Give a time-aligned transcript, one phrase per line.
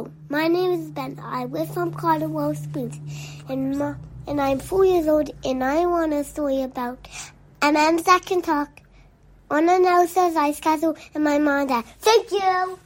[0.00, 1.20] Hello, my name is Ben.
[1.22, 2.98] I live from Caldwell Springs,
[3.50, 3.94] and my,
[4.26, 7.06] and I'm four years old, and I want a story about.
[7.60, 8.80] And I'm can talk
[9.50, 11.84] on an Elsa's Ice Castle, and my mom and dad.
[11.98, 12.78] Thank you.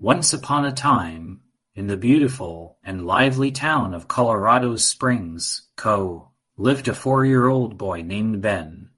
[0.00, 1.42] Once upon a time,
[1.76, 8.40] in the beautiful and lively town of Colorado Springs, Co., lived a four-year-old boy named
[8.40, 8.90] Ben.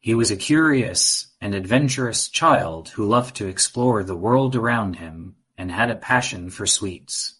[0.00, 5.36] He was a curious and adventurous child who loved to explore the world around him
[5.58, 7.36] and had a passion for sweets.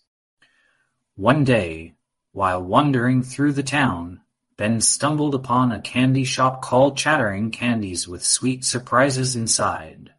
[1.15, 1.95] One day,
[2.33, 4.21] while wandering through the town,
[4.57, 10.13] Ben stumbled upon a candy shop called Chattering Candies with sweet surprises inside.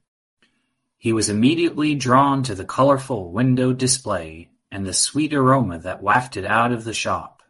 [0.97, 6.45] He was immediately drawn to the colorful window display and the sweet aroma that wafted
[6.45, 7.41] out of the shop.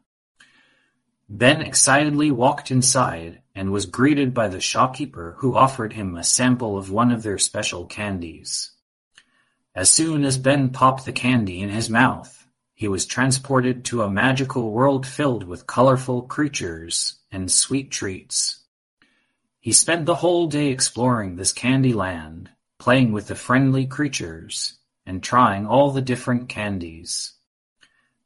[1.29, 6.77] Ben excitedly walked inside and was greeted by the shopkeeper who offered him a sample
[6.77, 8.71] of one of their special candies.
[9.77, 14.09] As soon as Ben popped the candy in his mouth, he was transported to a
[14.09, 18.61] magical world filled with colorful creatures and sweet treats.
[19.59, 25.21] He spent the whole day exploring this candy land, playing with the friendly creatures, and
[25.21, 27.33] trying all the different candies.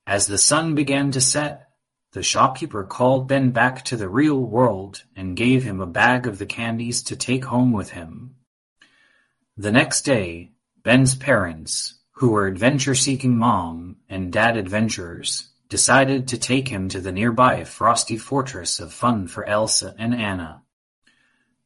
[0.08, 1.67] As the sun began to set,
[2.13, 6.39] the shopkeeper called Ben back to the real world and gave him a bag of
[6.39, 8.36] the candies to take home with him.
[9.58, 10.52] The next day,
[10.83, 17.11] Ben's parents, who were adventure-seeking mom and dad adventurers, decided to take him to the
[17.11, 20.63] nearby Frosty Fortress of fun for Elsa and Anna.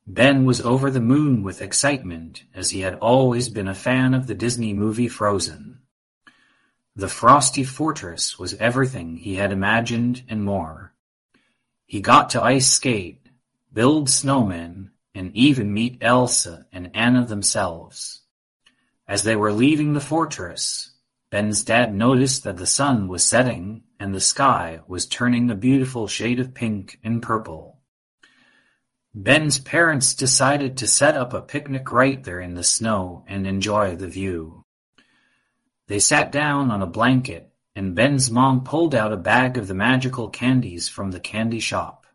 [0.05, 4.27] Ben was over the moon with excitement as he had always been a fan of
[4.27, 5.79] the Disney movie Frozen.
[6.97, 10.93] The Frosty Fortress was everything he had imagined and more.
[11.85, 13.25] He got to ice skate,
[13.71, 18.21] build snowmen, and even meet Elsa and Anna themselves.
[19.07, 20.91] As they were leaving the fortress,
[21.29, 26.07] Ben's dad noticed that the sun was setting and the sky was turning a beautiful
[26.07, 27.79] shade of pink and purple.
[29.13, 33.95] Ben's parents decided to set up a picnic right there in the snow and enjoy
[33.95, 34.65] the view.
[35.87, 39.73] They sat down on a blanket and Ben's mom pulled out a bag of the
[39.73, 42.07] magical candies from the candy shop.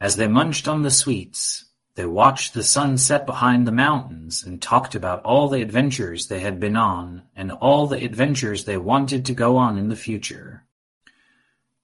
[0.00, 1.65] As they munched on the sweets,
[1.96, 6.40] they watched the sun set behind the mountains and talked about all the adventures they
[6.40, 10.64] had been on and all the adventures they wanted to go on in the future.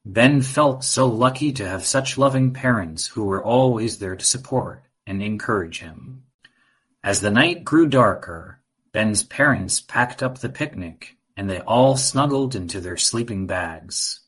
[0.05, 4.84] Ben felt so lucky to have such loving parents who were always there to support
[5.06, 6.25] and encourage him.
[7.03, 8.61] As the night grew darker,
[8.93, 14.21] Ben's parents packed up the picnic and they all snuggled into their sleeping bags.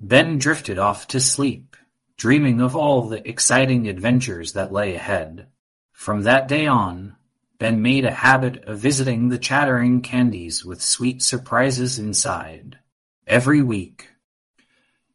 [0.00, 1.76] Ben drifted off to sleep,
[2.18, 5.46] dreaming of all the exciting adventures that lay ahead.
[5.92, 7.14] From that day on,
[7.58, 12.78] Ben made a habit of visiting the chattering candies with sweet surprises inside.
[13.24, 14.08] Every week,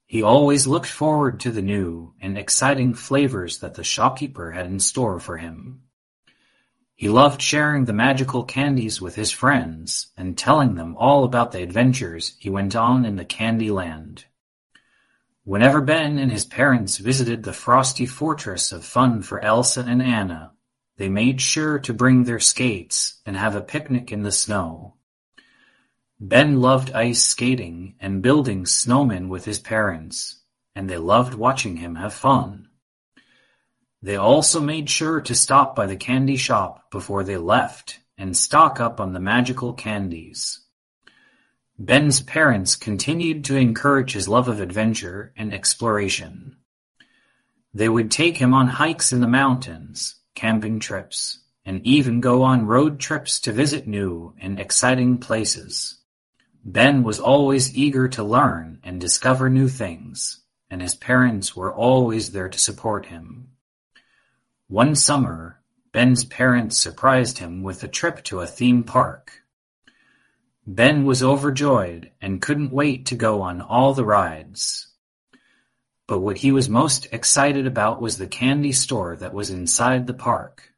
[0.05, 4.79] he always looked forward to the new and exciting flavors that the shopkeeper had in
[4.79, 5.81] store for him.
[6.95, 11.63] He loved sharing the magical candies with his friends and telling them all about the
[11.63, 14.23] adventures he went on in the candy land.
[15.45, 20.53] Whenever Ben and his parents visited the frosty fortress of fun for Elsa and Anna,
[20.97, 24.95] they made sure to bring their skates and have a picnic in the snow.
[26.17, 30.41] Ben loved ice skating and building snowmen with his parents,
[30.75, 32.69] and they loved watching him have fun.
[34.01, 38.79] They also made sure to stop by the candy shop before they left and stock
[38.79, 40.61] up on the magical candies.
[41.79, 46.57] Ben's parents continued to encourage his love of adventure and exploration.
[47.73, 52.67] They would take him on hikes in the mountains, camping trips, and even go on
[52.67, 55.99] road trips to visit new and exciting places.
[56.63, 62.31] Ben was always eager to learn and discover new things, and his parents were always
[62.31, 63.49] there to support him.
[64.67, 65.61] One summer,
[65.91, 69.42] Ben's parents surprised him with a trip to a theme park.
[70.65, 74.87] Ben was overjoyed and couldn't wait to go on all the rides.
[76.07, 80.13] But what he was most excited about was the candy store that was inside the
[80.13, 80.71] park.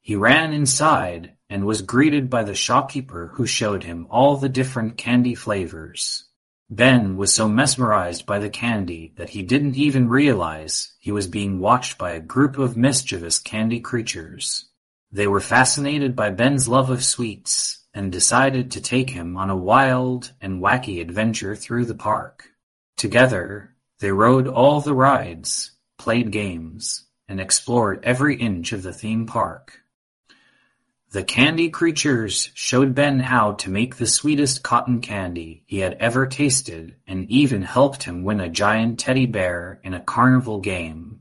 [0.00, 4.96] He ran inside and was greeted by the shopkeeper who showed him all the different
[4.96, 6.24] candy flavors.
[6.68, 11.60] Ben was so mesmerized by the candy that he didn't even realize he was being
[11.60, 14.64] watched by a group of mischievous candy creatures.
[15.12, 19.56] They were fascinated by Ben's love of sweets and decided to take him on a
[19.56, 22.48] wild and wacky adventure through the park.
[22.96, 29.26] Together, they rode all the rides, played games, and explored every inch of the theme
[29.26, 29.80] park.
[31.12, 36.26] The candy creatures showed Ben how to make the sweetest cotton candy he had ever
[36.26, 41.20] tasted and even helped him win a giant teddy bear in a carnival game.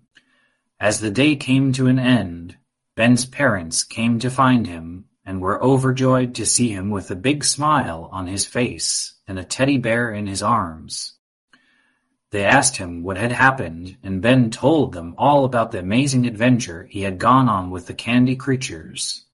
[0.79, 2.56] As the day came to an end,
[2.95, 7.44] Ben's parents came to find him and were overjoyed to see him with a big
[7.44, 11.13] smile on his face and a teddy bear in his arms.
[12.31, 16.88] They asked him what had happened, and Ben told them all about the amazing adventure
[16.89, 19.25] he had gone on with the candy creatures.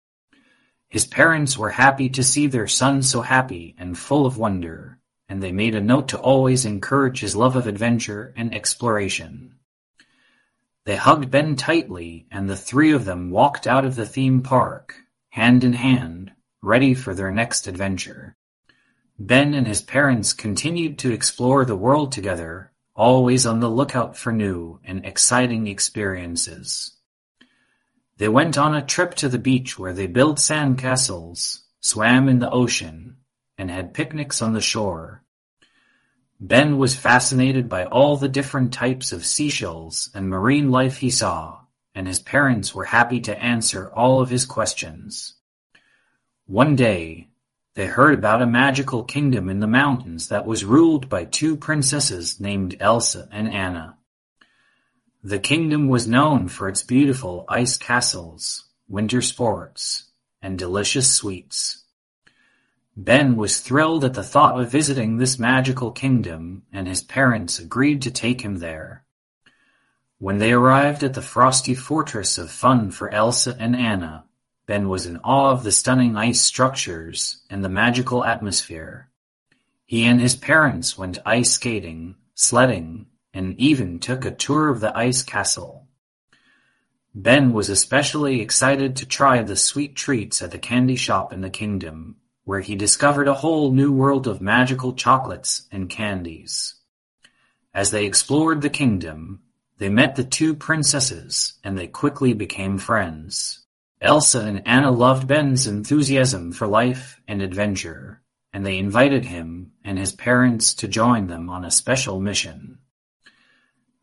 [0.89, 4.99] His parents were happy to see their son so happy and full of wonder,
[5.29, 9.55] and they made a note to always encourage his love of adventure and exploration.
[10.85, 14.95] They hugged Ben tightly, and the three of them walked out of the theme park,
[15.29, 16.31] hand in hand,
[16.61, 18.35] ready for their next adventure.
[19.19, 24.31] Ben and his parents continued to explore the world together, always on the lookout for
[24.31, 26.97] new and exciting experiences.
[28.17, 32.39] They went on a trip to the beach where they built sand castles, swam in
[32.39, 33.17] the ocean,
[33.57, 35.23] and had picnics on the shore.
[36.39, 41.61] Ben was fascinated by all the different types of seashells and marine life he saw,
[41.97, 45.33] and his parents were happy to answer all of his questions.
[46.45, 47.29] One day,
[47.73, 52.39] they heard about a magical kingdom in the mountains that was ruled by two princesses
[52.39, 53.97] named Elsa and Anna.
[55.23, 61.83] The kingdom was known for its beautiful ice castles, winter sports, and delicious sweets.
[62.95, 68.03] Ben was thrilled at the thought of visiting this magical kingdom, and his parents agreed
[68.03, 69.03] to take him there.
[70.19, 74.25] When they arrived at the frosty fortress of fun for Elsa and Anna,
[74.65, 79.09] Ben was in awe of the stunning ice structures and the magical atmosphere.
[79.85, 84.95] He and his parents went ice skating, sledding, and even took a tour of the
[84.97, 85.87] ice castle.
[87.13, 91.49] Ben was especially excited to try the sweet treats at the candy shop in the
[91.51, 96.73] kingdom, where he discovered a whole new world of magical chocolates and candies.
[97.71, 99.41] As they explored the kingdom,
[99.79, 103.65] they met the two princesses, and they quickly became friends.
[104.01, 108.21] Elsa and Anna loved Ben's enthusiasm for life and adventure,
[108.53, 112.79] and they invited him and his parents to join them on a special mission.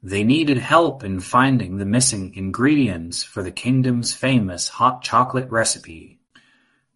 [0.03, 6.21] They needed help in finding the missing ingredients for the kingdom's famous hot chocolate recipe.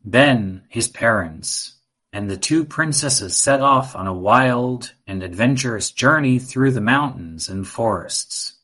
[0.04, 1.78] Ben, his parents,
[2.12, 7.48] and the two princesses set off on a wild and adventurous journey through the mountains
[7.48, 8.57] and forests.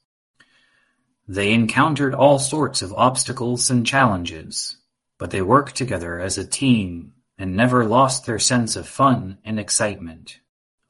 [1.26, 4.76] They encountered all sorts of obstacles and challenges,
[5.18, 9.58] but they worked together as a team and never lost their sense of fun and
[9.58, 10.40] excitement.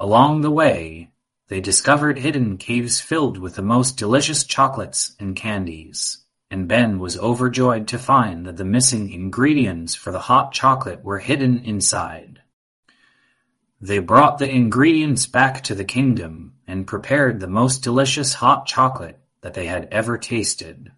[0.01, 1.13] Along the way,
[1.49, 7.17] they discovered hidden caves filled with the most delicious chocolates and candies, and Ben was
[7.19, 12.41] overjoyed to find that the missing ingredients for the hot chocolate were hidden inside.
[13.81, 19.21] They brought the ingredients back to the kingdom and prepared the most delicious hot chocolate
[19.44, 20.91] that they had ever tasted.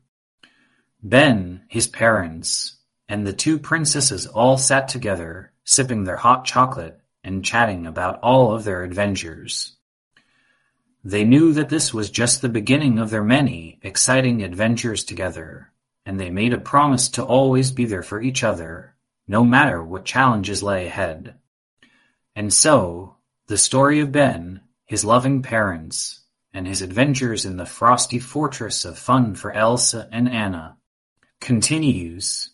[1.02, 2.76] Ben, his parents,
[3.08, 8.54] and the two princesses all sat together, sipping their hot chocolate and chatting about all
[8.54, 9.72] of their adventures.
[11.02, 15.72] They knew that this was just the beginning of their many exciting adventures together,
[16.04, 18.94] and they made a promise to always be there for each other,
[19.26, 21.34] no matter what challenges lay ahead.
[22.36, 23.16] And so,
[23.48, 26.20] the story of Ben, his loving parents,
[26.56, 30.78] and his adventures in the frosty fortress of fun for Elsa and Anna,
[31.38, 32.48] continues.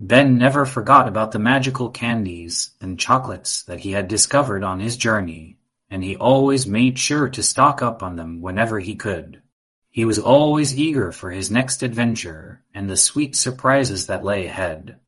[0.00, 4.96] Ben never forgot about the magical candies and chocolates that he had discovered on his
[4.96, 5.56] journey,
[5.88, 9.40] and he always made sure to stock up on them whenever he could.
[9.88, 14.98] He was always eager for his next adventure and the sweet surprises that lay ahead.